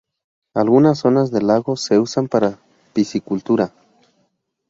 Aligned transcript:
Algunas 0.55 0.97
zonas 0.97 1.29
del 1.29 1.45
lago 1.45 1.77
se 1.77 1.99
usan 1.99 2.27
para 2.27 2.57
piscicultura. 2.91 3.71